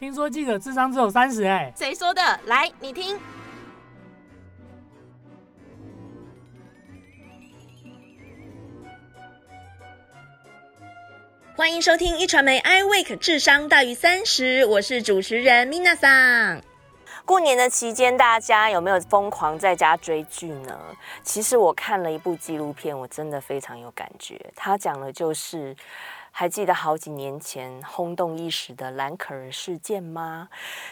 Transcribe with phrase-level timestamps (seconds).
[0.00, 2.22] 听说记者智商只有三十哎，谁说的？
[2.46, 3.20] 来，你听。
[11.54, 16.62] 欢迎收听一传媒 iWeek 智商大于三十，我是主持人 Mina 桑。
[17.26, 20.80] 过年的期间，大家有没有疯狂在家追剧呢？
[21.22, 24.40] 其实我看了一部纪录片，我真的非常有感觉。
[24.56, 25.76] 它讲的就是。
[26.30, 30.48] 还记得好几年前轰动一时的兰可儿事件吗？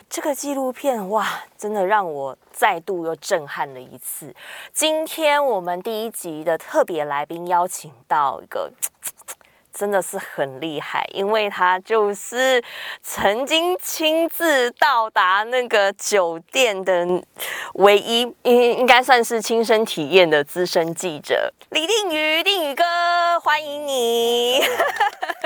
[0.08, 4.34] 这个纪录片哇，真的让我再度又震撼了一次。
[4.72, 8.72] 今天我们第一集的特别来宾邀请到一个。
[9.78, 12.60] 真的是很厉害，因为他就是
[13.00, 17.06] 曾经亲自到达那个酒店的
[17.74, 22.82] 唯一，应应该算是亲身体验的资深记者李定宇，定宇哥，
[23.38, 24.60] 欢迎你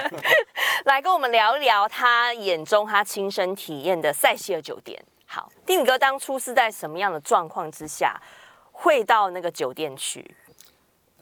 [0.86, 4.98] 来跟我们聊一聊他眼中他亲身体验的塞西尔酒店。
[5.26, 8.18] 好，定宇哥当初是在什么样的状况之下
[8.70, 10.34] 会到那个酒店去？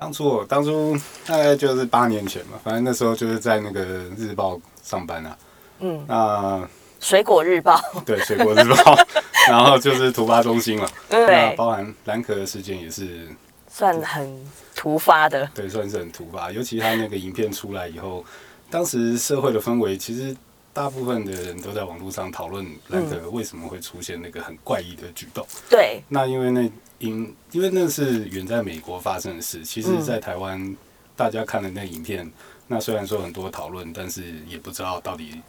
[0.00, 3.82] 当初我当初大概就是八年前嘛，反正那时候就是在那个
[4.16, 5.38] 日报上班啊。
[5.80, 6.66] 嗯，那
[6.98, 8.96] 水果日报 对水果日报，
[9.46, 10.88] 然后就是突发中心嘛。
[11.10, 13.28] 对，那包含兰壳的事件也是
[13.68, 14.42] 算很
[14.74, 15.46] 突发的。
[15.54, 16.50] 对，算是很突发。
[16.50, 18.24] 尤其他那个影片出来以后，
[18.70, 20.34] 当时社会的氛围，其实
[20.72, 25.46] 大部分的人都在网络上讨论兰可为什么会出现那个很怪异的举动。
[25.68, 26.72] 对，那因为那。
[27.00, 30.76] 因因为那是远在美国发生的事，其实，在台湾
[31.16, 32.30] 大家看了那影片，
[32.68, 35.40] 那虽然说很多讨论，但是也不知道到底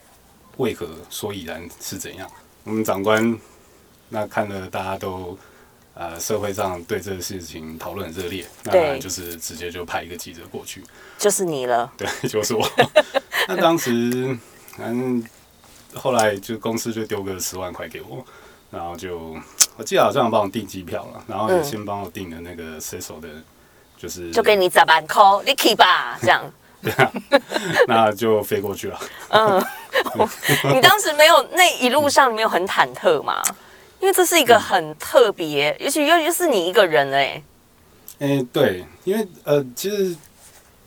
[0.56, 2.28] 为何所以然是怎样。
[2.64, 3.38] 我们长官
[4.08, 5.38] 那看了，大家都
[5.94, 10.82] 呃社会上对这个事情讨论很热烈，那就是直接就派一个记者过去，
[11.18, 12.66] 就是你了， 对，就是我。
[13.46, 14.36] 那当时
[14.76, 15.24] 反正
[15.94, 18.24] 后来就公司就丢个十万块给我。
[18.72, 19.36] 然后就，
[19.82, 23.28] 我记得好像帮我订机票了，然后也先帮我订了那个 Cecil 的，
[23.98, 26.40] 就是就给你十万块，你去吧，这样。
[26.80, 27.12] 对啊，
[27.88, 29.00] 那就飞过去了。
[29.30, 29.60] 嗯，
[30.72, 33.42] 你当时没有那一路上没有很忐忑吗？
[33.98, 37.42] 因为这是一个很特别，尤其尤其是你一个人哎。
[38.20, 40.14] 哎，对，因为呃，其实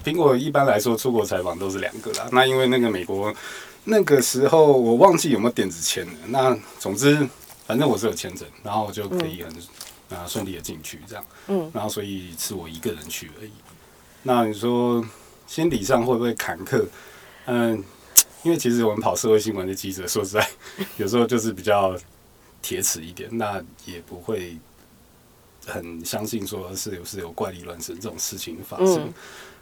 [0.06, 2.30] 苹果一般来说出国采访都是两个啦。
[2.32, 3.34] 那因为那个美国
[3.84, 6.14] 那个时候我忘记有没有电子签了。
[6.28, 7.28] 那总之。
[7.66, 9.52] 反正我是有签证，然后我就可以很
[10.18, 13.52] 啊顺利的进去这样，嗯，然后所以是我一个人去而已。
[14.24, 15.04] 那你说
[15.48, 16.86] 心理上会不会坎坷？
[17.46, 17.84] 嗯，
[18.44, 20.48] 因为其实我们跑社会新闻的记者，说实在，
[20.98, 21.98] 有时候就是比较
[22.62, 24.58] 铁齿一点，那也不会
[25.66, 29.12] 很相信说是有是有怪力乱神这种事情发生。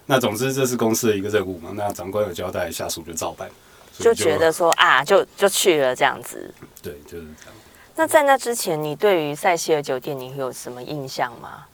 [0.06, 3.50] 那总之这是公司的一个任务嘛，那长官有交代，下属就照办，
[3.98, 6.52] 就觉得说啊，就就去了这样子。
[6.82, 7.54] 对，就是这样。
[7.96, 11.66] 那在那之前，你对于塞西尔酒店你有什么印象吗？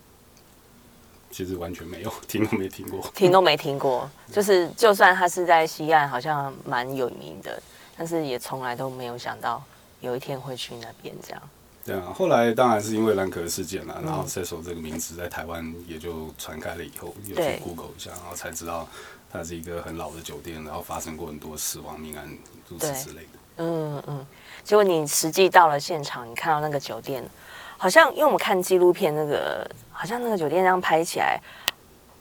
[1.31, 4.11] 其实完全没有，听都没听过，听都没听过。
[4.33, 7.63] 就是就算他是在西岸，好像蛮有名的，
[7.97, 9.63] 但是也从来都没有想到
[10.01, 11.43] 有一天会去那边这样。
[11.85, 18.87] 对啊，后来当然是因为兰可的事件了，然后 Cecil 这个名字在台湾也就传开了以后，有去 Google 一下，然后才知道
[19.33, 22.29] 它是一个很老的酒店，然后发生过很多死亡命案，
[22.69, 23.39] 如此之类的。
[23.59, 24.27] 嗯嗯。
[24.71, 27.29] 结果你实际到了现场，你看到那个酒店，
[27.77, 31.41] 好像因为我们看纪录片，那个好像那个酒店这样拍起来，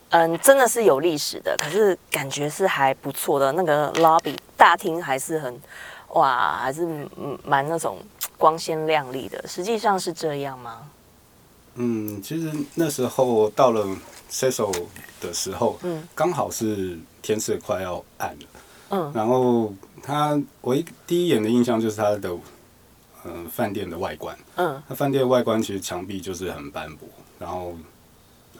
[0.09, 3.51] 嗯，真的是有历史的，可是感觉是还不错的。
[3.51, 5.61] 那个 lobby 大厅还是很
[6.15, 7.07] 哇，还是
[7.45, 7.99] 蛮那种
[8.35, 9.47] 光鲜亮丽的。
[9.47, 10.89] 实际上是这样吗？
[11.75, 13.85] 嗯，其实那时候到了
[14.31, 14.87] Cecil
[15.21, 18.47] 的时候，嗯，刚好是天色快要暗了，
[18.89, 19.73] 嗯，然后。
[20.01, 22.31] 他我一第一眼的印象就是他的
[23.25, 27.07] 嗯饭店的外观，嗯，那饭店的外观其实墙壁就是很斑驳，
[27.37, 27.75] 然后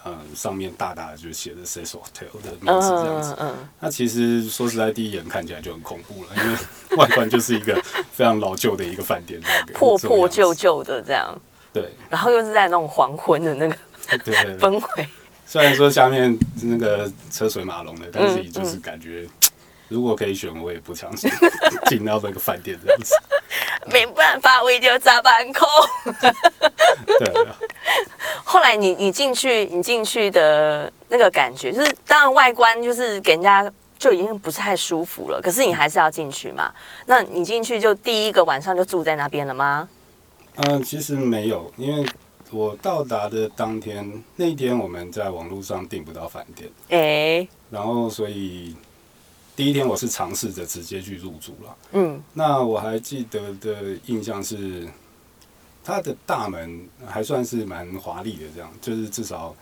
[0.06, 9.42] 嗯上面大大的就写着 Cecil Hotel 的名字这样子，嗯，那其实说实在第一眼看起来就很恐怖了，因为外观就是一个非常老旧的一个饭店，
[9.74, 11.34] 破破旧旧的这样，
[11.74, 13.76] 对，然后又是在那种黄昏的那个
[14.26, 15.08] 对 氛围，
[15.48, 19.26] 虽然说下面那个车水马龙的，但是也就是感觉。
[19.90, 21.30] 如果可以选，我也不相信
[21.90, 23.16] 进到那个饭店这样子。
[23.92, 25.68] 没办法，我已经砸板空。
[27.18, 27.48] 对。
[28.44, 35.42] 后来你你进去，你进去的那个感觉，就是当然外观就是给人家就已经不是太舒服了。
[35.42, 36.72] 可是你还是要进去嘛？
[37.08, 39.90] 那你进去就第一个晚上就住在那边了吗？
[40.56, 42.08] 嗯、呃，其实没有，因为
[42.52, 46.70] 我到达的当天那一天我们在网络上订不到饭店。
[46.90, 47.50] 哎、欸。
[47.72, 48.76] 然后所以。
[49.60, 51.78] 第一天我是尝试着直接去入住了。
[51.92, 54.88] 嗯，那我还记得的印象是，
[55.84, 59.54] 它的大门还算是蛮华丽的，这样就是至少，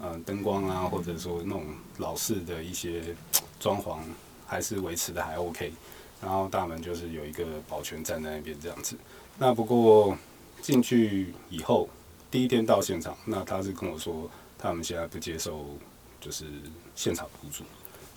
[0.00, 1.66] 呃，灯光啊，或者说那种
[1.98, 3.14] 老式的一些
[3.60, 3.98] 装潢
[4.46, 5.70] 还是维持的还 OK。
[6.22, 8.96] 然后大门就是有一个保全站在那边这样子。
[9.36, 10.16] 那不过
[10.62, 11.86] 进去以后，
[12.30, 15.76] 第一天到现场，那他是跟我说，他们现在不接受
[16.22, 16.46] 就是
[16.96, 17.64] 现场入住，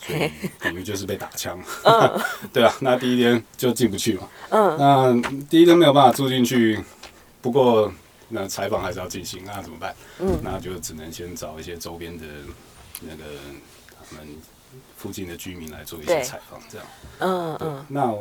[0.05, 1.59] 所以等于就是被打枪。
[1.83, 2.21] 嗯、
[2.53, 4.27] 对啊，那第一天就进不去嘛。
[4.49, 4.77] 嗯。
[4.77, 6.83] 那第一天没有办法住进去，
[7.41, 7.91] 不过
[8.29, 9.95] 那采访还是要进行，那怎么办？
[10.19, 10.39] 嗯。
[10.43, 12.25] 那就只能先找一些周边的
[13.01, 13.23] 那个
[14.09, 14.27] 他们。
[14.97, 16.87] 附近的居民来做一些采访，这样。
[17.19, 17.85] 嗯嗯。
[17.87, 18.11] 那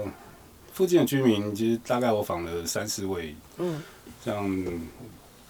[0.72, 3.82] 附近的居民其实大概我访了三四位，嗯，
[4.24, 4.64] 像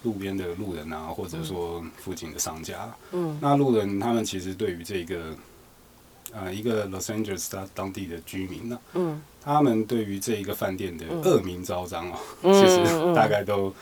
[0.02, 5.34] 路边的路人啊，或者说附近的商家，嗯，那路人他们其实对于这个，
[6.34, 13.72] 呃，一个 Los Angeles 他当地的居民呢，嗯，他们对于这一个饭店的恶名昭彰哦， 其实大概都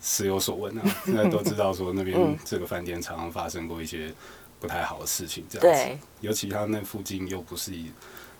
[0.00, 4.12] 时有所闻啊， 现在都知道说那边这个饭店常常发生过一些。
[4.60, 6.06] 不太好的事情，这样子。
[6.20, 7.90] 尤其他那附近又不是一，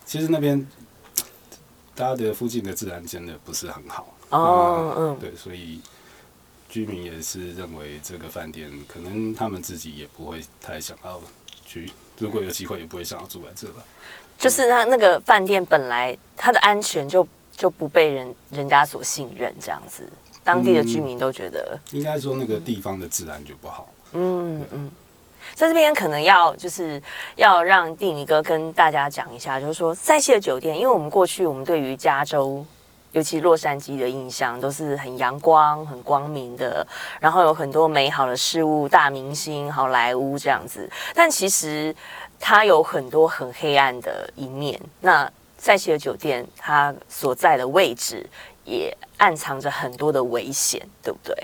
[0.06, 0.64] 其实那边，
[1.96, 4.16] 他的附近的治安真的不是很好。
[4.28, 5.18] 哦，嗯。
[5.18, 5.80] 对，所以
[6.68, 11.20] 居民也是认为这个饭店可能他们自己也不会太想要
[11.66, 13.82] 去，如果有机会也不会想要住在这吧。
[14.38, 17.26] 就是他那个饭店本来它的安全就
[17.56, 20.02] 就不被人人家所信任，这样子，
[20.42, 21.78] 当地的居民都觉得。
[21.92, 23.88] 嗯，应该说那个地方的治安就不好。
[24.12, 24.90] 嗯嗯。
[25.54, 27.02] 在这边可能要就是
[27.36, 32.64] 要让定尼哥跟大家讲一下，就是说赛西的酒店，因为我们过去我们对于加州，
[33.12, 36.86] 尤其洛杉矶的印象都是很阳光、很光明的，
[37.20, 40.90] 然后有很多美好的事物、大明星、好莱坞这样子。
[41.14, 41.94] 但其实
[42.40, 44.80] 它有很多很黑暗的一面。
[45.00, 48.28] 那塞西尔酒店它所在的位置
[48.64, 51.36] 也暗藏着很多的危险，对不对？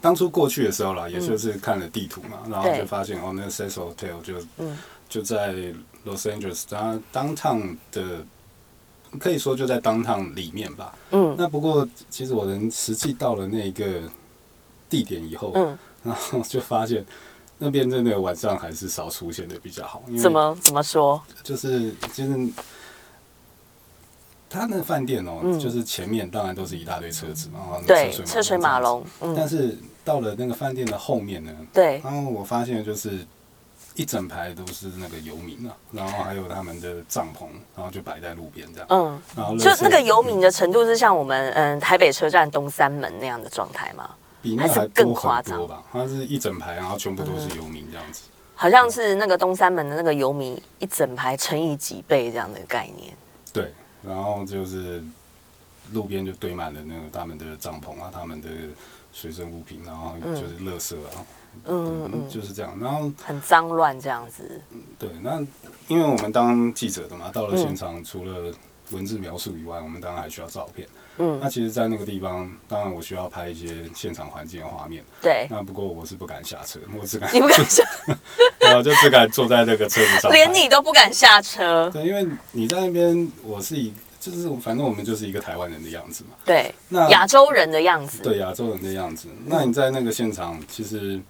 [0.00, 5.52] 当初过去的时候啦，也就是看了地图嘛，嗯、然后就发现哦，那个 Cecil Hotel 就、嗯、就在
[6.06, 8.24] Los Angeles，它 downtown 的
[9.18, 10.94] 可以说就在 downtown 里面吧。
[11.10, 14.02] 嗯，那不过其实我人实际到了那个
[14.88, 17.04] 地点以后，嗯，然后就发现
[17.58, 20.02] 那边真的晚上还是少出现的比较好。
[20.08, 21.22] 因为怎么怎么说？
[21.42, 22.48] 就是就是。
[24.50, 29.04] 他那饭店哦，嗯、就是前面当然都是一大堆车子嘛，对，车水马龙。
[29.20, 33.26] 嗯、但是到了那个饭店的后面呢，对，然后我发现就是
[33.98, 38.86] 一整排都是那个游民啊，然后还有他们的帐篷，然后就摆在路边这样。
[38.90, 44.08] 嗯，然后就那个游民的程度是像我们嗯台北车站东三门那样的状态吗？
[44.40, 45.82] 比那还更夸张吧？
[45.92, 48.22] 它是一整排，然后全部都是游民这样子。
[48.28, 53.12] 嗯、好像是那个东三门的那个游民一整排乘以几倍这样的概念。
[53.52, 53.74] 对。
[54.00, 55.02] 然后就是
[55.92, 58.48] 路边就堆满了那个他们的帐篷啊，他们的
[59.12, 61.26] 随身物品，然后就是垃圾啊，嗯
[61.66, 62.76] 嗯，嗯，就是这样。
[62.80, 64.60] 然后很脏乱这样子。
[64.98, 65.40] 对，那
[65.86, 68.52] 因为我们当记者的嘛，到了现场除了
[68.90, 70.88] 文字描述以外，我们当然还需要照片。
[71.20, 75.02] 嗯，那其实，在那个地方，当然我需要拍一些现场环境的画面。
[75.20, 75.48] 对。
[75.50, 77.82] 那不过我是不敢下车，我只敢你不敢 下，
[78.60, 80.30] 然后就只敢坐在那个车子上。
[80.30, 81.90] 连你都不敢下车。
[81.92, 86.36] 对，因为你在那边，我是一就是反正我们就是一个台湾人的样子嘛。
[86.44, 86.72] 对。
[86.88, 88.22] 那亚洲人的样子。
[88.22, 89.26] 对，亚洲人的样子。
[89.44, 91.20] 那你在那个现场，其实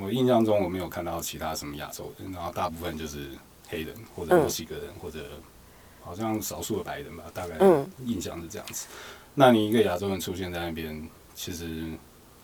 [0.00, 3.30] 我印象中我没有看到其他什么亚洲人，然后大部分就是
[3.68, 5.20] 黑人或者墨西哥人或者。
[6.08, 7.56] 好像少数的白人吧，大概
[8.04, 8.86] 印象是这样子。
[8.90, 8.94] 嗯、
[9.34, 11.82] 那你一个亚洲人出现在那边，其实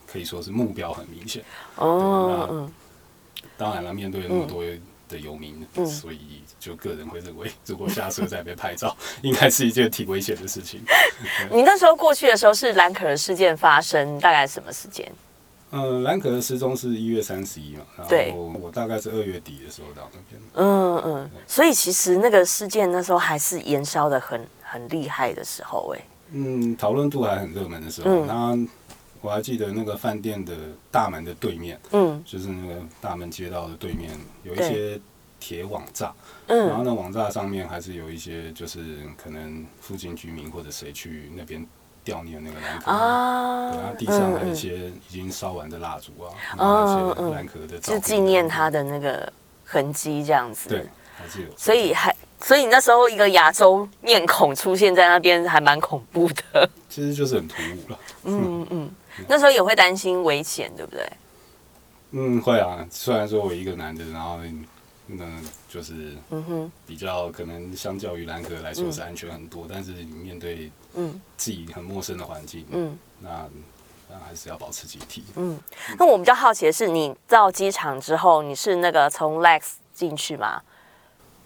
[0.05, 1.41] 可以说是目标很明显。
[1.77, 2.69] 哦，
[3.41, 4.65] 那当然了，面对那么多
[5.07, 8.93] 的游民，嗯、所以就个人会认为，如果下车再被拍照，
[9.23, 10.83] 应该是一件挺危险的事情。
[11.49, 15.09] 你那时候过去的时候是兰可儿事件发生，大概什么时间？
[15.73, 20.39] 呃，兰可的失踪是一月三十一嘛，然后我大概是二月底的时候到那边。
[20.53, 26.01] 嗯嗯，所以其实那个事件那时候还是延烧的很很厉害的时候，哎。
[26.31, 28.23] 嗯，讨论度还很热门的时候。
[28.25, 28.69] 那、嗯、
[29.19, 30.53] 我还记得那个饭店的
[30.91, 34.11] 大门的对面，嗯，就是那个大门街道的对面
[34.43, 35.01] 有一些
[35.39, 36.11] 铁网栅，
[36.47, 41.67] 嗯，然后那网栅上面还是有一些就是可能附近居民或者谁去那边。
[42.05, 49.31] 悼念那个兰壳啊，然后地上还有一些已经烧完的蜡烛啊，嗯、然后那些兰壳的就纪念他的那个
[49.63, 50.69] 痕迹这样子。
[50.69, 51.47] 对，还是有。
[51.57, 56.69] 所以还，所以你那时候一个亚洲面孔出现在那边，还蛮恐怖的。
[56.89, 57.99] 其实就是很突兀了。
[58.25, 58.91] 嗯 嗯，
[59.27, 61.09] 那时候也会担心危险，对不对？
[62.11, 62.85] 嗯，会啊。
[62.91, 64.37] 虽然说我一个男的，然后
[65.05, 65.25] 那
[65.67, 73.45] 就是嗯哼，比较可能相较于兰格来说是安全很多，嗯、但是你面对嗯自己很陌生的环境，嗯，那
[74.09, 75.21] 那还是要保持警惕。
[75.35, 75.59] 嗯，
[75.97, 80.61] 那我比较好奇的是，你到机场之后，你是那个从 Lex 进去吗？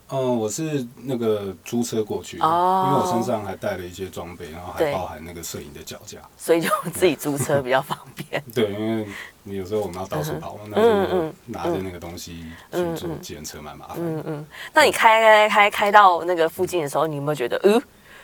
[0.10, 8.42] 嗯，我是那个租车过去因为我身上还带了一些装备，然后还包含那个摄影的脚架，所以就自己租车比较方便。
[8.56, 9.06] 对，因为
[9.44, 13.98] 你有时候我们要到处跑那就拿着那个东西去坐计程车蛮麻烦。
[14.00, 14.46] 嗯嗯。
[14.74, 17.82] 那你开开开开到那个附近的时候，你有没有觉得，嗯，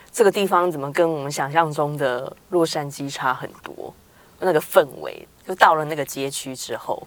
[0.10, 3.94] 这个地方怎么跟我们想象中的洛杉矶差很多？
[4.40, 7.06] 那个氛围，就到了那个街区之后，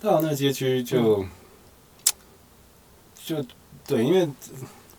[0.00, 1.28] 到了那个街区就、嗯、
[3.22, 3.44] 就。
[3.86, 4.28] 对，因为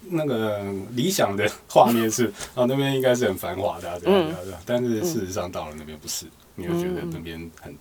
[0.10, 0.62] 那个
[0.92, 4.60] 理想的画面是啊，那边应该是很繁华的，啊，这样这样这样。
[4.66, 7.76] 但是事实上到了那边不是，你会觉得那边很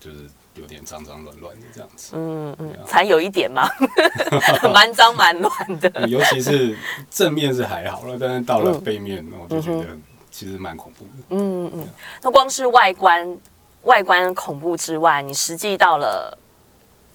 [0.00, 0.18] 就是
[0.54, 2.12] 有点脏脏乱乱的这样子。
[2.14, 3.68] 嗯嗯，才有一点嘛，
[4.72, 5.90] 蛮脏蛮乱的。
[6.08, 6.74] 尤其是
[7.10, 9.86] 正面是还好了，但是到了背面，我就觉得
[10.30, 11.10] 其实蛮恐怖的。
[11.30, 11.88] 嗯嗯，
[12.22, 13.38] 那光是外观
[13.82, 16.36] 外观恐怖之外，你实际到了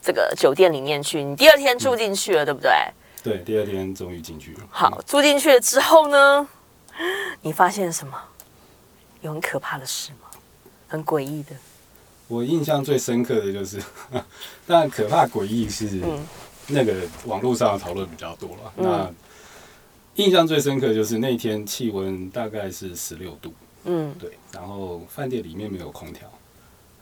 [0.03, 2.71] 这个酒店里面去，你第二天住进去了，对不对？
[3.25, 4.59] 对，第二天终于进去了。
[4.69, 6.47] 好，住进去了之后呢，
[7.41, 8.15] 你发现什么？
[9.21, 10.29] 有很可怕的事吗？
[10.87, 11.55] 很诡异的。
[12.27, 13.81] 我印象最深刻的就是，
[14.67, 15.89] 当然可怕诡异是
[16.67, 16.93] 那个
[17.25, 18.73] 网络上的讨论比较多了。
[18.77, 23.51] 嗯、那印象最深刻的就是那天气温大概是十六度。
[23.85, 24.37] 嗯，对。
[24.51, 26.31] 然后饭店里面没有空调，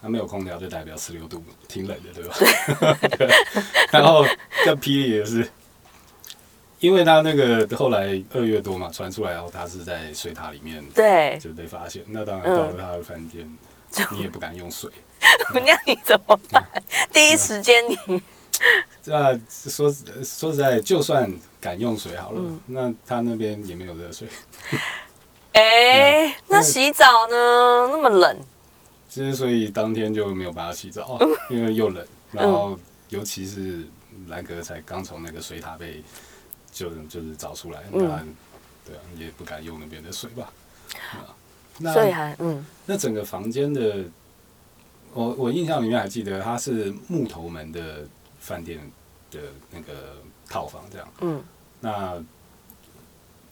[0.01, 2.98] 它没有空调就代表十六度，挺冷的，对吧？
[3.18, 3.30] 对。
[3.92, 4.25] 然后
[4.63, 5.46] 更霹雳的是。
[6.84, 12.04] 因为他那个后来二月多嘛，传出来然后他是在水塔里面，对，就被发现。
[12.08, 13.46] 那当然到了他的饭店，
[14.00, 14.92] 嗯、你也不敢用水，
[15.56, 16.62] 那你怎么办？
[16.74, 17.98] 嗯、第一时间你，
[19.02, 19.90] 这、啊、说
[20.22, 24.28] 说实在，就算敢用水好了，嗯、那他那边也没有热水。
[25.54, 27.88] 哎、那洗澡呢？
[27.94, 28.38] 那么冷，
[29.08, 31.18] 其实所以当天就没有办法洗澡，
[31.50, 33.88] 因为又冷，然后尤其是
[34.28, 36.04] 兰格才刚从那个水塔被。
[36.74, 38.25] 就就是找出来，对啊，
[39.15, 40.51] 也不敢用那边的水吧。
[41.77, 44.03] 那所以还嗯，那整个房间的，
[45.13, 48.06] 我我印象里面还记得它是木头门的
[48.39, 48.80] 饭店
[49.32, 49.39] 的
[49.72, 50.18] 那个
[50.50, 51.08] 套房这样。
[51.22, 51.42] 嗯，
[51.80, 52.24] 那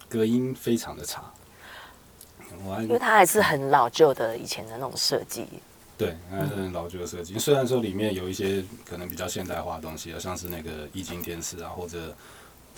[0.10, 1.32] 隔音非常的差。
[2.66, 5.48] 我因为它还是很老旧的以前的那种设计。
[5.98, 7.36] 对，很老旧的设计。
[7.36, 12.14] 嗯、虽然说里面有一些可能比较现代化的东西啊，像是那个液晶电视啊，或者。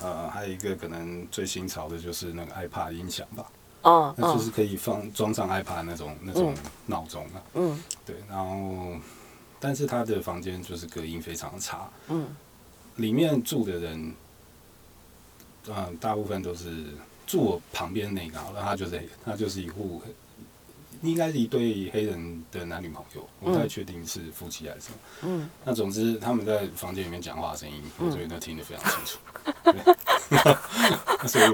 [0.01, 3.45] 呃，还有一个可能最新潮的就是那个 iPad 音响吧，
[3.83, 6.53] 哦，那就是可以放装上 iPad 那种那种
[6.85, 8.97] 闹钟啊，嗯，对，然后
[9.59, 12.27] 但是他的房间就是隔音非常的差，嗯，
[12.95, 14.13] 里面住的人，
[15.67, 16.85] 呃，大部分都是
[17.25, 20.01] 住我旁边那个，好了，他就是他就是一户。
[21.09, 24.97] 应该是一对黑人的男女朋友，我不太确定是夫妻还是什么。
[25.23, 29.19] 嗯，那总之他们在房间里面讲话的声音，我这边都听得非常清楚。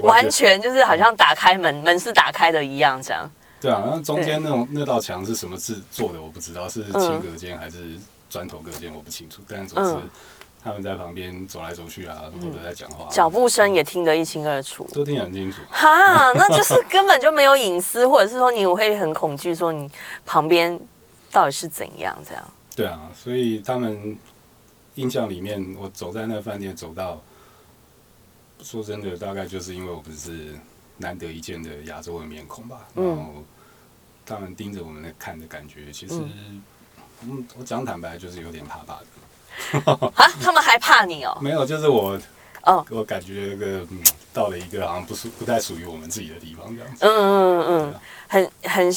[0.06, 3.30] 完全就是好像打开门，门是打开的一样，这样。
[3.60, 9.42] 对啊，然后中间那种那道墙是什么制做的，我不知道是轻隔间还是砖头隔间，我不清楚。
[9.48, 9.96] 但总之。
[10.62, 15.62] 他们在旁边走来走去啊，或者在讲话，脚步声也听得一清二楚，都听得很清楚。
[15.70, 19.90] 哈，那就是根本就没有隐私，或者是说你会很恐惧，说你
[20.26, 20.78] 旁边
[21.32, 22.44] 到底是怎样这样？
[22.76, 24.18] 对啊，所以他们
[24.96, 27.20] 印象里面，我走在那饭店走到，
[28.62, 30.54] 说真的，大概就是因为我不是
[30.98, 33.42] 难得一见的亚洲的面孔吧，然后
[34.26, 36.14] 他们盯着我们在看的感觉，其实，
[37.22, 39.06] 嗯，我讲坦白就是有点怕怕的。
[40.14, 40.30] 啊！
[40.42, 41.36] 他们还怕你哦？
[41.40, 42.18] 没有，就是我，
[42.62, 44.00] 哦，我感觉那个、嗯、
[44.32, 47.04] 到了一个好像不属不太属于我们自己的地方这样子。
[47.04, 48.94] 嗯嗯嗯，啊、很很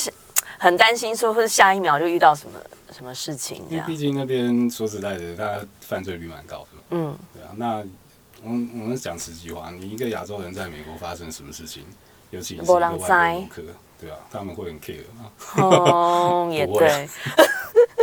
[0.57, 2.59] 很担心，说会下一秒就遇到什么
[2.91, 3.63] 什么事情。
[3.69, 6.67] 因为毕竟那边说实在的，他犯罪率蛮高的。
[6.91, 7.49] 嗯，对啊。
[7.55, 7.83] 那
[8.43, 11.83] 我们我们讲实际话，你一个亚洲人在美国发生什么事情，
[12.31, 13.07] 尤其是一个外国
[13.99, 15.31] 对啊，他们会很 care 啊？
[15.61, 17.09] 哦， 也对。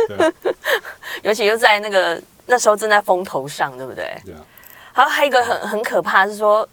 [0.07, 0.33] 对
[1.21, 2.21] 尤其又在那个。
[2.45, 4.21] 那时候正在风头上，对不对？
[4.25, 4.41] 对啊。
[4.93, 6.67] 好，还有一个很很可怕是说，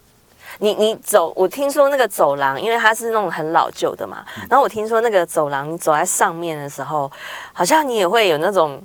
[0.58, 4.24] 你你走，我听说那个走廊，因为它是那种很老旧的嘛。
[4.38, 7.10] 嗯、然后我听说那个走廊，你走在上面的时候，
[7.52, 8.82] 好像你也会有那种，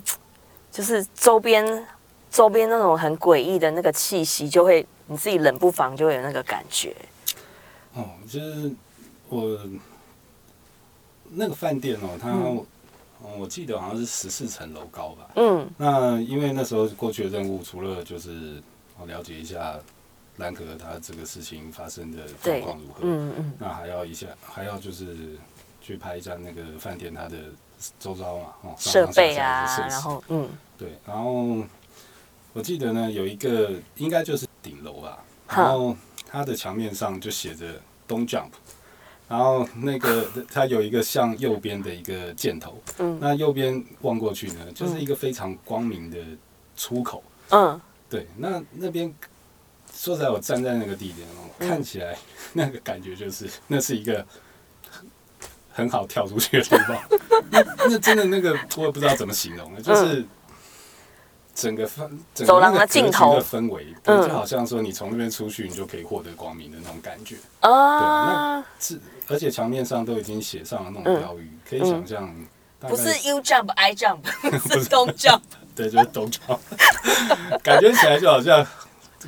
[0.70, 1.86] 就是周边
[2.30, 6.94] 周边那种很诡异的那个气息，就会你自己冷不防就会有那个感觉。
[7.94, 8.72] 哦，就是
[9.28, 9.58] 我
[11.30, 12.28] 那个饭店哦，它。
[12.30, 12.64] 嗯
[13.38, 15.30] 我记得好像是十四层楼高吧。
[15.36, 18.62] 嗯，那因为那时候过去的任务，除了就是
[18.98, 19.78] 我了解一下
[20.36, 23.00] 兰可他这个事情发生的状况如何。
[23.02, 23.52] 嗯嗯。
[23.58, 25.38] 那还要一下，还要就是
[25.80, 27.38] 去拍一下那个饭店它的
[27.98, 31.64] 周遭嘛，哦，设备啊，然后嗯，对，然后
[32.52, 38.50] 我记得呢，有一个应该就是顶楼吧，然后它的墙面上就写着 “Don't jump”。
[39.34, 46.18] 然后那个它有一个向右边的一个箭头，嗯，那右边望过去呢，就是一个非常光明的
[46.76, 49.12] 出口，嗯，对，那那边
[49.92, 52.16] 说实在，我站在那个地点哦，看起来
[52.52, 54.24] 那个感觉就是那是一个
[55.72, 56.96] 很好跳出去的地方，
[57.50, 60.24] 那那真的那个我也不知道怎么形容，就是。
[61.54, 67.36] 整个氛，走廊的尽头的氛围，就好像说你从那边出去，你就可以获得光明的那种感觉。
[67.60, 67.68] 啊，
[68.00, 72.34] 对，那是而且墙面上都已经写上了那种标语，可以想象，
[72.80, 75.42] 不是 You jump, I jump， 是 Don't jump。
[75.76, 76.58] 对，就是 Don't jump。
[77.62, 78.66] 感觉起来就好像，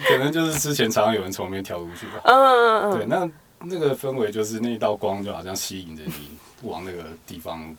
[0.09, 2.21] 可能就是之前常常有人从那边跳出去吧。
[2.25, 2.97] 嗯嗯嗯。
[2.97, 3.31] 对，那
[3.61, 7.75] 那个氛围就是那一道光，就好像吸引着你往那个地方。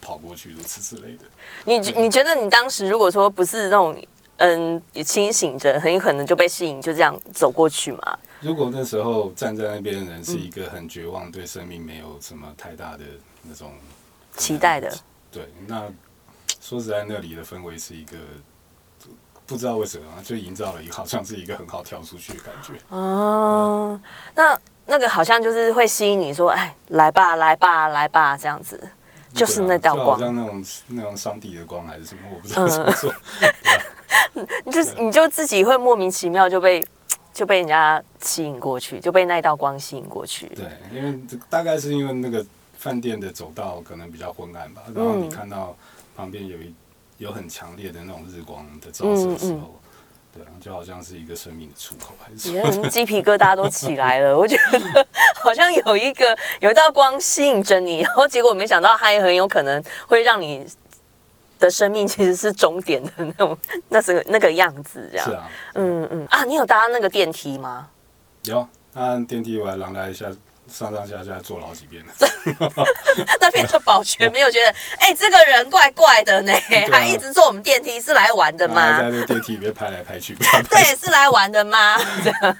[0.00, 1.24] 跑过去如此之类的，
[1.64, 3.96] 你你觉得你当时如果说不是那种
[4.38, 8.18] 嗯清醒着，很有可能就被吸引就这样走过去嘛？
[8.40, 13.04] 如果那时候站在那边的人是一个很绝望，对生命没有什么太大的
[13.42, 13.72] 那种
[14.36, 14.90] 期待的，
[15.30, 15.84] 对，那
[16.60, 18.16] 说实在，那里的氛围是一个
[19.46, 22.72] 不知道为什么就营造了一个好像是一个很好跳出去的感觉。
[22.88, 24.00] 哦，
[24.34, 28.80] 那那个好像就是会吸引你说，哎，来吧，来吧，来吧，这样子。
[29.32, 33.12] 就是那道光，啊、像那种那种上帝的光还是什么，我不知道怎么说。
[34.34, 36.86] 嗯、就你就自己会莫名其妙就被
[37.32, 40.46] 就被人家吸引过去，就被那道光吸引过去。
[40.48, 41.18] 对，因为
[41.48, 42.44] 大概是因为那个
[42.76, 45.76] 饭店的走道可能比较昏暗吧，然后你看到
[46.16, 46.74] 旁边有一
[47.18, 49.52] 有很强烈的那种日光的照射的时候。
[49.52, 49.79] 嗯嗯
[50.32, 52.88] 对，就好像是一个生命的出口，还是？
[52.88, 54.36] 鸡皮疙瘩都起来了。
[54.36, 55.06] 我觉得
[55.42, 60.64] 好像有一个有一道光吸引着你，然后结果没想到它也很有可能会让你
[61.58, 63.58] 的生命其实是终点的那种，
[63.90, 65.26] 那是那个样子，这样。
[65.26, 67.88] 是啊，嗯嗯啊，你有搭那个电梯吗？
[68.44, 70.26] 有，按电梯我还让他一下。
[70.70, 72.12] 上上下下坐了好几遍了，
[73.40, 78.98] 那边的保全 没有觉得，哎、欸，这个人怪怪的呢，啊、还一直坐我们电梯，是来玩的吗？
[78.98, 80.34] 在那个电梯里面拍来拍去，
[80.70, 81.98] 对，是来玩的吗？
[82.22, 82.56] 这样。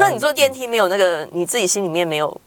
[0.00, 2.40] 那你坐电梯没有那个，你自己心里面没有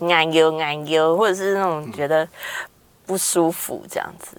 [0.00, 2.28] 难忧难忧，或者是那种觉得
[3.06, 4.36] 不舒服这样子？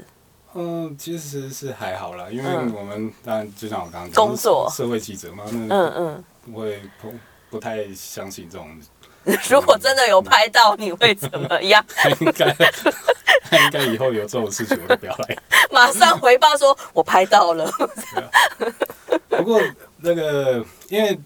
[0.56, 5.94] 嗯，其实是还好啦，因为我们当然就像我刚刚讲，工作社会记者嘛，那嗯
[6.48, 7.18] 嗯，会碰。
[7.50, 8.70] 不太相信这种。
[9.50, 11.84] 如果真的有拍到，你会怎么样？
[12.20, 12.48] 应该，
[13.52, 15.38] 应该以后有这种事情我就不要来。
[15.72, 17.70] 马上回报说，我拍到了。
[19.30, 19.62] 不过
[19.98, 21.20] 那个，因为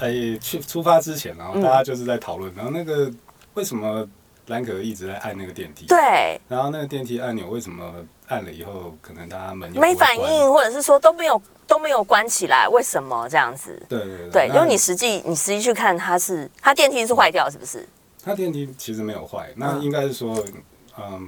[0.00, 3.10] 哎，去出发之前，然后大家就是在讨论，然后那个
[3.54, 4.08] 为什么
[4.46, 5.86] 兰可一直在按那个电梯？
[5.86, 6.40] 对。
[6.48, 7.94] 然后那个电梯按钮为什么
[8.28, 11.40] 按了以后，可能大家门没反应，或者是说都没有。
[11.66, 13.82] 都没有关起来，为什么这样子？
[13.88, 17.88] 对对对，对，因为你实际你实际去看，它是它电梯是坏掉，是不是？
[18.22, 20.44] 它电梯其实没有坏，那应该是说，
[20.98, 21.26] 嗯，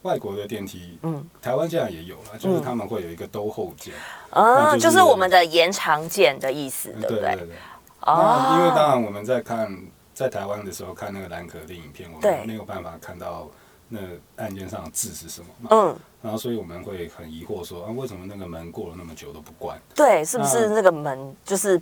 [0.00, 3.92] 外国的电梯，嗯，台湾现在也有了，就是他们会有一个兜后键，
[4.30, 7.34] 啊，就是我们的延长键的意思，对不对？
[7.34, 7.56] 对对对。
[8.00, 9.70] 哦，因为当然我们在看
[10.16, 13.48] 在台湾的时候看那个蓝可儿的影片，我们没有办法看到。
[13.88, 14.00] 那
[14.34, 15.68] 案件上的字是什么嘛？
[15.70, 19.78] 嗯，然后所以我们会很疑惑说啊，为什么那个门过了那么久都不关？
[19.94, 21.80] 对，是不是那个门就是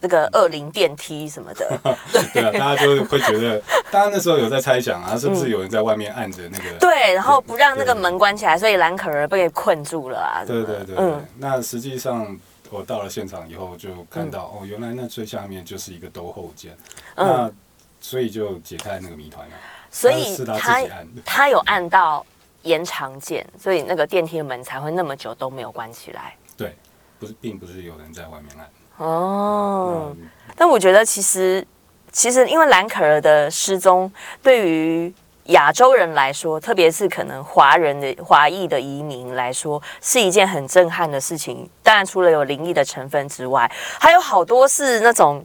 [0.00, 1.80] 那个二零电梯什么的？
[2.34, 3.58] 对啊，大家就会觉得，
[3.90, 6.64] 大家那时候有在猜想啊，是不是有人在外面按着那个？
[6.72, 10.44] 嗯、对，然后不让那个门关起来，所以蓝可儿被困住了啊。
[10.46, 11.24] 对对对，嗯。
[11.38, 12.38] 那实际上
[12.74, 16.76] 我到了现场以后，就看到、嗯、哦，原来那最下面就是一个兜后键，
[17.14, 17.52] 嗯、那
[18.00, 19.54] 所以就解开那个谜团了。
[19.92, 20.82] 所以他
[21.24, 22.26] 他有按到
[22.62, 26.34] 延长键，所以那个电梯的门才会那么久都没有关起来。
[26.56, 26.74] 对，
[27.20, 29.06] 不是，并不是有人在外面按。
[29.06, 31.64] 哦，嗯、但我觉得其实
[32.10, 34.10] 其实因为兰可儿的失踪，
[34.42, 35.14] 对于
[35.46, 41.68] 亚洲人来说，特别是可能华人的华裔的移民来说，是一件很震撼的事情。
[41.82, 45.44] 当然，除了有灵异的成分之外，还有好多是那种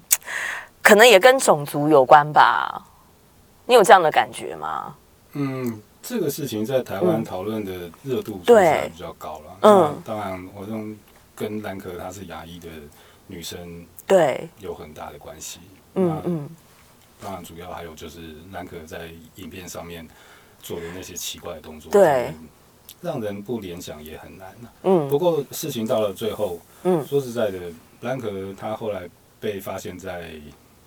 [0.81, 2.81] 可能也跟种族有关吧。
[3.65, 4.95] 你有这样的感觉吗？
[5.33, 9.57] 嗯，这个事情在台湾讨论的热度确实比较高了。
[9.61, 10.97] 嗯，当然，我用
[11.35, 12.67] 跟兰可她是牙医的
[13.27, 15.59] 女生，对，有很大的关系。
[15.93, 16.49] 嗯嗯，
[17.21, 20.07] 当然，主要还有就是兰可在影片上面
[20.61, 22.33] 做的那些奇怪的动作，对，
[23.01, 27.59] 让人不联想也很难、啊、嗯，不过事情到了最后，嗯，说实在的，
[28.01, 30.31] 兰可他后来被发现在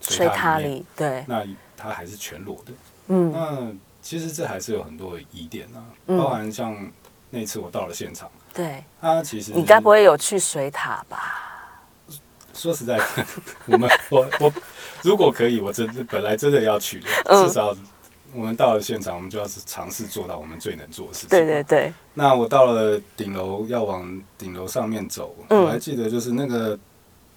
[0.00, 2.72] 水塔里，对，那他还是全裸的。
[3.08, 6.74] 嗯，那其实这还是有很多疑点啊，嗯、包含像
[7.30, 11.51] 那次我到了现场，对，他其实你该不会有去水塔吧？
[12.62, 13.05] 说实在的，
[13.66, 14.53] 我们我我
[15.03, 17.75] 如果可以，我真的本来真的要去的，嗯、至少。
[18.35, 21.29] 我们到了现场，我们就要是尝试做到我们最能做的事情。
[21.29, 21.92] 对对对。
[22.14, 26.79] 那我到了顶楼，要往顶楼上面走，嗯、我还记得就是那个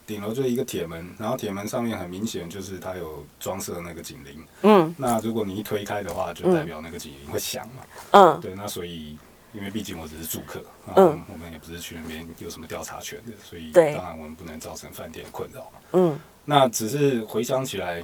[0.07, 4.41] 顶楼就是一个铁门，然后铁门上面很明显就是它有装设那个警铃。
[4.61, 4.95] 嗯。
[4.97, 7.83] 那如果你一推开的话，就代表那个警铃会响嘛。
[8.11, 8.39] 嗯。
[8.39, 9.17] 对，那所以
[9.55, 10.61] 因为毕竟我只是住客，
[10.95, 15.71] 嗯，我们也不是去那边有什么调查权的，所以当然我们不能造成饭店困扰。
[15.93, 16.19] 嗯。
[16.43, 18.03] 那只是回想起来，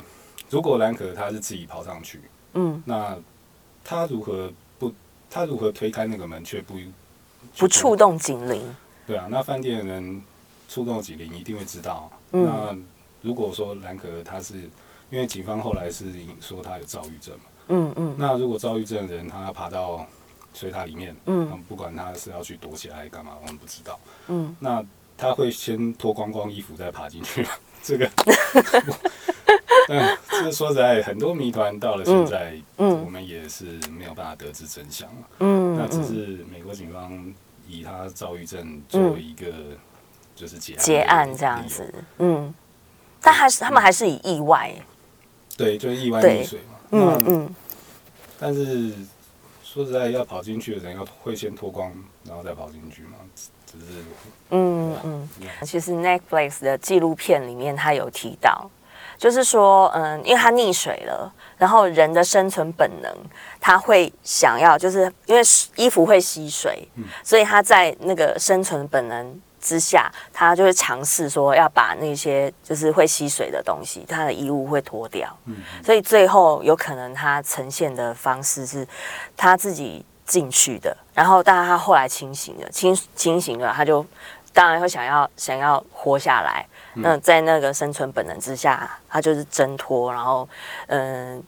[0.50, 2.22] 如果兰可他是自己跑上去。
[2.54, 3.18] 嗯，那
[3.84, 4.92] 他如何不？
[5.30, 6.76] 他如何推开那个门却不
[7.58, 8.76] 不触动警铃？
[9.06, 10.22] 对啊，那饭店的人
[10.68, 12.12] 触动警铃一定会知道。
[12.32, 12.78] 嗯、那
[13.22, 14.56] 如果说兰可他是
[15.10, 16.06] 因为警方后来是
[16.40, 17.44] 说他有躁郁症嘛？
[17.68, 18.16] 嗯嗯。
[18.18, 20.06] 那如果躁郁症的人他爬到
[20.54, 24.00] 水塔里面，嗯，不管他是要去躲起来干嘛，我们不知道。
[24.28, 24.84] 嗯，那
[25.18, 27.46] 他会先脱光光衣服再爬进去？
[27.84, 28.10] 这个。
[29.90, 35.10] 嗯，这个说实在，很多谜团到了现在，嗯，我们也是没有办法得知真相。
[35.40, 37.34] 嗯，那只是美国警方
[37.68, 39.48] 以他躁郁症作为一个
[40.36, 41.94] 就是结案结案这样子。
[42.20, 42.54] 嗯，
[43.22, 44.74] 但还是他们还是以意外，
[45.58, 46.78] 对，就是意外溺水嘛。
[46.92, 47.56] 嗯嗯。
[48.40, 48.94] 但是
[49.74, 51.90] 说实在，要跑进去的人要会先脱光，
[52.26, 53.12] 然后再跑进去嘛？
[53.66, 54.04] 只是
[54.50, 55.30] 嗯嗯。
[55.64, 58.70] 其实 Netflix 的纪录片里面，他有提到。
[59.18, 63.16] 就是说，嗯，因为他溺水了，然后人的生存本能，
[63.62, 65.42] 他会想要，就是因为
[65.78, 78.86] 衣服会吸水，嗯、所以他在那个生存本能之下，他就会尝试说要把那些就是会吸水的东西，他的衣物会脱掉，嗯、所以最后有可能他呈现的方式是
[79.38, 84.06] 他自己进去的，然后但是他后来清醒了，清清醒了，他就
[84.52, 86.66] 当然会想要想要活下来。
[86.96, 90.48] 那在那个生存本能之下，他就是挣脱，然后
[90.88, 91.42] 嗯，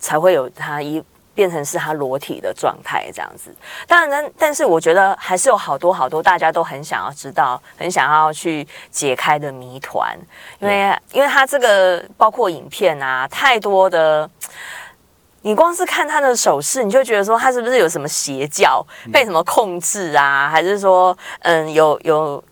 [0.00, 1.00] 才会有他一
[1.38, 3.54] 变成是他裸体的状态这样子。
[3.86, 10.18] 当然，但但是我觉得还是有好多好多大家都很想要知道、很想要去解开的谜团，
[10.58, 14.28] 因为因为他这个包括影片啊，太多的，
[15.42, 22.42] 你光是看他的手势，你就觉得说他是不是有什么邪教被什么控制啊，还是说嗯有有。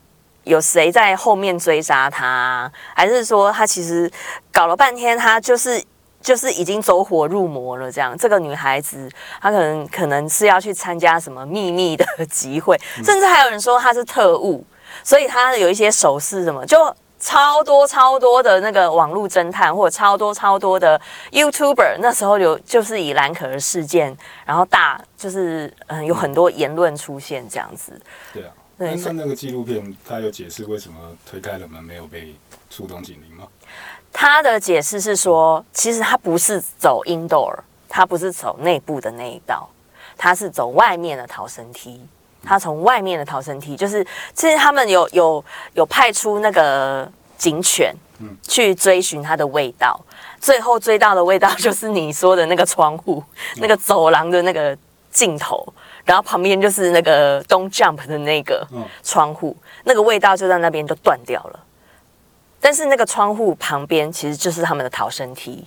[0.46, 2.70] 有谁在后面追杀他？
[2.94, 4.08] 还是说他其实
[4.52, 5.82] 搞了半天，他就是
[6.26, 7.92] 就是已经走火入魔了？
[7.92, 9.08] 这样，这个女孩子
[9.40, 14.66] 她可能可能是要去参加什么秘密的集会，甚至还有人说她是特务，
[15.04, 27.92] 所以她有一些手势什么，就超多超多的那个网络侦探，或者超多超多的 YouTuber，那时候有就是以蓝可儿事件，然后大就是嗯有很多言论出现这样子。
[28.32, 28.50] 对啊。
[28.78, 32.34] 那看那个纪录片，他有解释为什么推开了门没有被
[32.68, 33.46] 触动警铃吗？
[34.18, 37.54] 他的解释是说，其实他不是走 indoor，
[37.86, 39.68] 他不是走内部的那一道，
[40.16, 42.00] 他是走外面的逃生梯。
[42.42, 44.02] 他从外面的逃生梯，就是
[44.32, 50.00] 其实他们有有有派出那个警犬，嗯，去追寻他的味道，
[50.40, 53.22] 最后追到的味道就是你说的那个窗户，
[53.56, 54.74] 那个走廊的那个
[55.10, 55.62] 尽头。
[56.06, 58.66] 然后旁边就是那个 Don't Jump 的那个
[59.02, 61.60] 窗户，嗯、那个味道就在那边就断掉了。
[62.60, 65.66] 但是那个窗户旁边其实就是他们的逃生梯。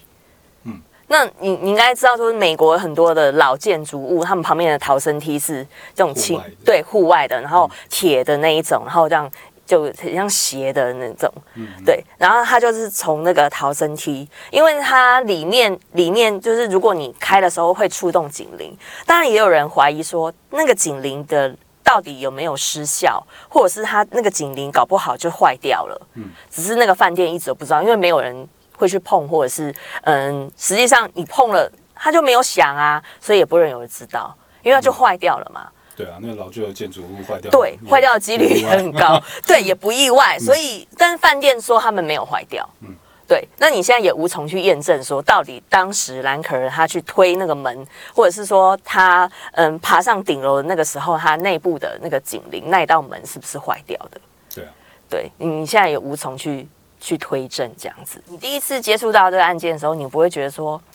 [0.63, 9.29] 嗯，那你你应该知道，说美国很多的老建筑物，他们旁边的逃生梯是这种轻对户外的，然后铁的那一种，然后这样。
[9.69, 18.75] 就很像斜的那种，嗯、对，然后它就是从那个逃生梯，因为它里面里面就是如果你开的时候会触动警铃，
[19.05, 21.55] 当然也有人怀疑说那个警铃的
[21.89, 28.47] 到底有没有失效，或者是他那个警铃搞不好就坏掉了，嗯，只是那个饭店一直都不知道，因为没有人
[28.77, 29.73] 会去碰，或者是
[30.03, 35.61] 嗯，实际上你碰了它就没有响啊，所以也不会有人知道，因为它就坏掉了嘛。
[35.65, 40.39] 嗯对啊，那个老旧的建筑物坏掉，对，坏掉的几率也很高， 对，也不意外。
[40.39, 42.95] 所以，但是饭店说他们没有坏掉，嗯，
[43.29, 43.47] 对。
[43.57, 54.19] 那你现在也无从去验证说，到底当时兰可儿他去推那个门，或者是说他嗯爬上顶楼的那个时候，他内部的那个警铃那一道门是不是坏掉的？
[54.53, 54.71] 对啊，
[55.07, 56.67] 对，你现在也无从去
[56.99, 58.21] 去推证这样子。
[58.25, 60.81] 你第一次接触到这个案件的时候，你不会觉得说。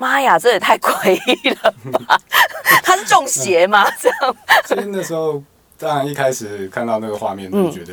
[0.00, 2.18] 妈呀，这也太诡异了吧！
[2.82, 3.86] 他是中邪吗？
[4.00, 4.36] 这样？
[4.64, 5.42] 所以那时候，
[5.76, 7.92] 当然一开始看到那个画面，就觉得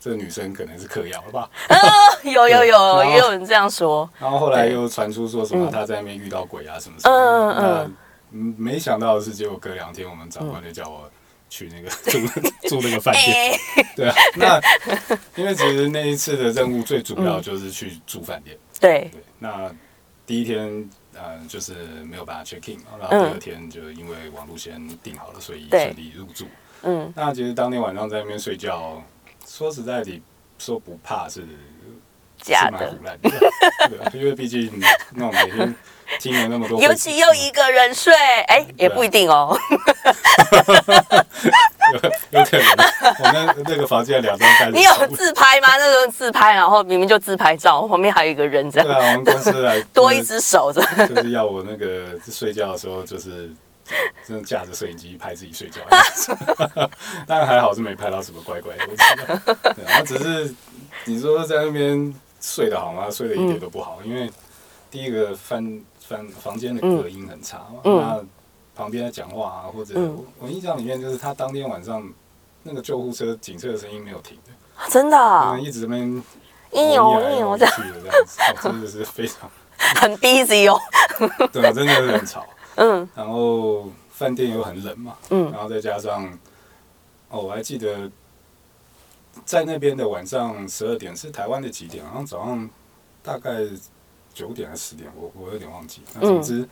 [0.00, 1.50] 这个女生可能是嗑药了吧？
[1.68, 4.08] 嗯、有有有，也有人这样说。
[4.18, 7.14] 然后后来又传出说什么她在那边遇到鬼啊什么什么。
[7.14, 7.94] 嗯嗯
[8.32, 8.54] 嗯。
[8.56, 11.08] 没想到的是，结果隔两天，我们长官就叫我
[11.48, 12.18] 去那个住
[12.80, 13.58] 住那个饭店。
[13.94, 14.60] 对啊，那
[15.36, 18.56] 因为其实那一次的任务最主要就是去住饭店。
[18.80, 19.70] 对对，那
[20.26, 20.88] 第一天。
[21.22, 21.74] 嗯，就是
[22.08, 26.46] 没有办法 check in，然后第二天就因为网路先订好了，所以顺利入住。
[26.82, 29.02] 嗯，那其实当天晚上在那边睡觉，
[29.50, 30.22] 说实在的，
[30.58, 31.44] 说不怕是
[32.40, 34.70] 假的，对，因为毕竟
[35.12, 35.74] 那种每天
[36.20, 38.14] 听了那么多，尤其又一个人睡，
[38.46, 39.58] 哎，也不一定哦。
[42.30, 42.64] 有可能，
[43.18, 45.76] 我那那个房间两张单，你有自拍吗？
[45.76, 48.86] 那种自拍，然后明明就自拍照，旁边还有一个人这样。
[48.86, 50.82] 对啊，我们公司来 多一只手，就
[51.22, 53.50] 是要我那个睡觉的时候，就是
[54.26, 55.80] 真的架着摄影机拍自己睡觉。
[57.26, 59.02] 当然还好是没拍到什么怪怪的东西。
[59.74, 60.54] 对，然后只是
[61.04, 63.10] 你说在那边睡得好吗？
[63.10, 64.30] 睡得一点都不好，因为
[64.90, 67.80] 第一个翻翻房间的隔音很差嘛。
[67.84, 68.24] 那
[68.74, 69.94] 旁边在讲话啊，或者
[70.38, 72.02] 我印象里面就是他当天晚上
[72.62, 76.22] 那个救护车、警车的声音没有停的，真的，一直在那边
[76.72, 77.74] 应有应有这样
[78.26, 79.50] 子，真的是非常
[79.96, 80.80] 很 busy 哦，
[81.52, 82.46] 对啊，真的是很吵，
[82.80, 86.26] 嗯，然后饭店又很冷嘛，嗯，然后再加上
[87.28, 88.10] 哦，我还记得
[89.44, 92.04] 在那边的晚上十二点是台湾的几点？
[92.04, 92.68] 好像早上
[93.22, 93.66] 大概
[94.34, 96.68] 九点还是十点，我我有点忘记，那总之。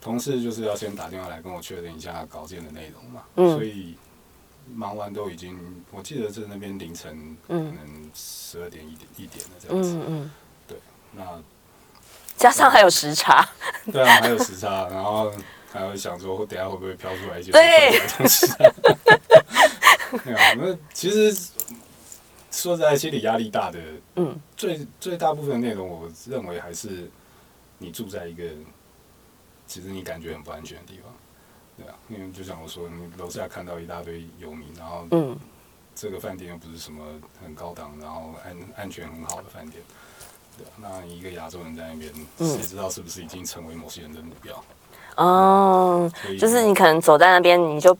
[0.00, 3.96] 同事就是要先打电话来跟我确认一下稿件的内容嘛，嗯、所以
[4.72, 5.58] 忙完都已经，
[5.90, 10.30] 我记得是那边凌晨可能十二点一点一点的这样子，嗯嗯、
[10.68, 10.78] 对，
[11.12, 11.42] 那
[12.38, 13.46] 加上还有时差，
[13.92, 15.30] 对啊，还有时差， 然后
[15.72, 18.46] 还会想说，等下会不会飘出来一些对东西？
[20.24, 21.34] 对啊， 那其实
[22.50, 23.78] 说实在，心理压力大的，
[24.16, 27.10] 嗯，最最大部分内容，我认为还是
[27.78, 28.44] 你住在一个。
[29.66, 31.12] 其实你感觉很不安全的地方，
[31.76, 35.38] 对啊，因为就像我说，你楼下看到一大堆游民，然后嗯
[35.94, 37.04] 这个饭店又不是什么
[37.44, 39.82] 很高档，然后安安全很好的饭店，
[40.76, 44.62] 那你一个亚洲人在那边，谁知道是不是已经成为某些人的目标？
[45.16, 47.96] 哦，就是你可能走在那边，你就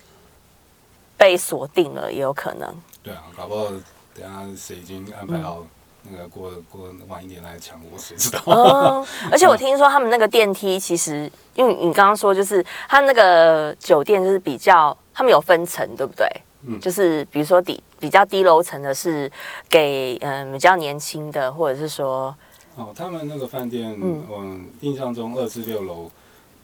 [1.17, 2.75] 被锁定了，也有可能。
[3.03, 3.67] 对啊，搞不好
[4.15, 5.65] 等下谁已经安排好。
[6.11, 8.41] 那个过过晚一点来抢我，谁知道？
[8.47, 16.27] 哦，而且我听说他们那个电梯，其实因为你刚刚说，就是他那个酒店就是比较，他们有分层，对不对？
[16.63, 19.31] 嗯，就是比如说底比较低楼层的是
[19.69, 22.35] 给嗯比较年轻的，或者是说
[22.79, 26.09] 哦，他们那个饭店，嗯，我印象中二至六楼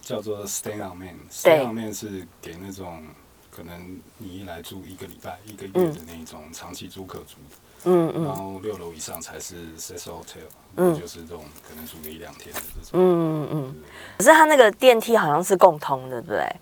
[0.00, 3.03] 叫做 Stay on Main，Stay on Main 是给那种
[3.50, 7.57] 可能你一来住一个礼拜、一个月的那种长期租客住的。
[7.87, 12.92] 嗯嗯，然后六楼以上才是 Cecil Hotel，嗯，就是这种可能住个一两天的这种。
[12.92, 13.74] 嗯嗯嗯。
[14.16, 16.57] 可是他那个电梯好像是共通的，对不对？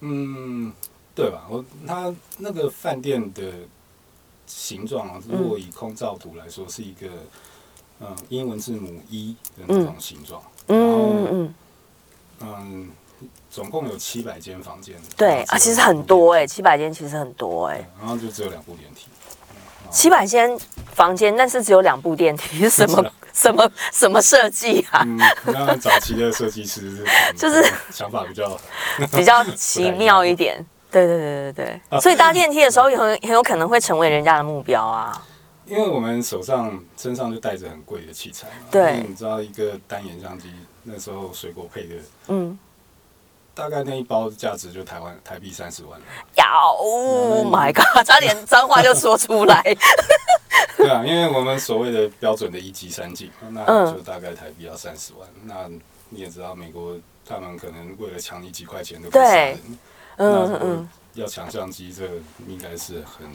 [0.00, 0.72] 嗯，
[1.14, 1.46] 对吧？
[1.48, 3.52] 我他那个饭店的
[4.46, 7.08] 形状啊，如果以空照图来说，是一个
[8.00, 10.42] 嗯英文字母 E 的那种形状。
[10.68, 11.54] 嗯嗯嗯。
[12.42, 12.90] 嗯，
[13.50, 14.94] 总共有七百间房间。
[15.16, 17.86] 对啊，其实很多哎，七百间其实很多哎。
[17.98, 19.06] 然后就只有两部电梯。
[19.90, 20.56] 七百间
[20.94, 25.02] 房间，但是只有两部电梯，是什么什么什么设计啊？
[25.04, 27.04] 嗯，那早期的设计师
[27.36, 28.58] 就是 想法比较
[29.10, 30.64] 比较奇妙一点。
[30.92, 35.20] 对对对对对，所以搭电梯的时候很很有可能会成为人家的目标啊。
[35.70, 38.66] 因为我们手上身上就带着很贵的器材嘛。
[38.70, 40.50] 对，你知道一个单眼相机
[40.82, 41.94] 那时候水果配的，
[42.28, 42.58] 嗯。
[43.52, 46.00] 大概那一包价值就台湾台币三十万。
[46.36, 48.06] 要，Oh my god！
[48.06, 49.62] 差点脏话就说出来。
[50.78, 55.28] 对啊，因为我们所谓的标准的一机三镜，那就大概台币要三十万。
[55.34, 55.68] 嗯、那
[56.08, 59.58] 你也知道，美国他们可能为了抢你几块钱都不杀人。
[60.16, 60.88] 嗯嗯。
[61.14, 62.06] 要抢相机，这
[62.46, 63.28] 应该是很，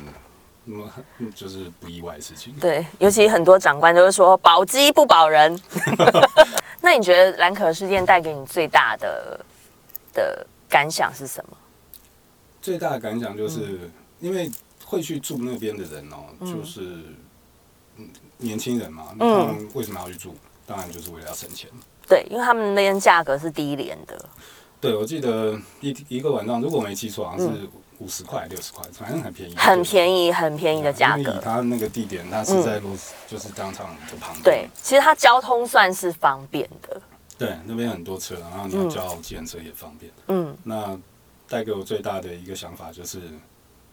[0.66, 0.92] 那 么
[1.34, 2.54] 就是不意外的事情。
[2.60, 5.60] 对，尤其很多长官都会说保鸡不保人。
[6.82, 9.40] 那你觉得兰可事件带给你最大的？
[10.14, 11.58] 的感想是什么？
[12.62, 14.50] 最大的感想就是，因为
[14.86, 17.00] 会去住那边的人哦，就是
[18.38, 19.08] 年轻人嘛。
[19.20, 20.34] 他们为什么要去住？
[20.66, 21.70] 当然就是为了要省钱。
[22.08, 24.18] 对，因为他们那边价格是低廉的。
[24.80, 27.68] 对，我记得一一个晚上，如果没记错，好像是
[28.00, 31.40] 五十块、六十块，反正很便宜，很便宜，很便宜的价格。
[31.42, 32.96] 他那个地点，他是在路，
[33.28, 34.44] 就是当场的旁边。
[34.44, 37.02] 对，其实它交通算是方便的。
[37.38, 40.12] 对，那边很多车，然后你要叫计程车也方便。
[40.28, 40.98] 嗯，那
[41.48, 43.22] 带给我最大的一个想法就是，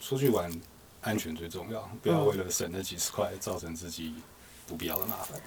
[0.00, 0.50] 出去玩
[1.00, 4.14] 安全最重要，不要为了省那几十块，造成自己
[4.66, 5.40] 不必要的麻烦。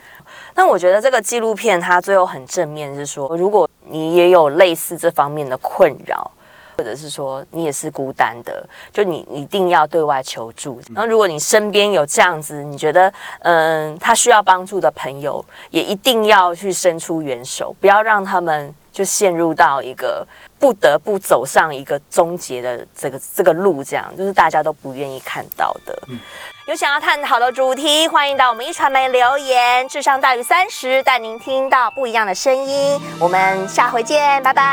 [0.53, 6.31] 那我觉得这个纪录片它最后很正面，是说如果你也有类似这方面的困扰。
[6.77, 10.81] 或者是说你也是孤单的，就你一定要对外求助。
[10.93, 20.25] 然后如果你身边有这样子，你觉得嗯他需要帮助的朋友，也一定要去伸出援手，不要让他们就陷入到一个
[20.59, 25.97] 不得不走上一个终结的这个这个路，这样就是大家都不愿意看到的。
[26.07, 26.19] 嗯，
[26.67, 29.87] 有想要探讨的主题，欢迎到我们一传媒留言。
[29.87, 32.99] 智商大于三十，带您听到不一样的声音。
[33.19, 34.63] 我们下回见，拜拜。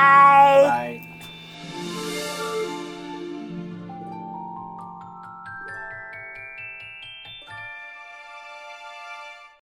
[0.65, 1.12] 拜拜。